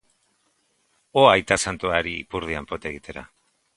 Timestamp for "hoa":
1.19-1.29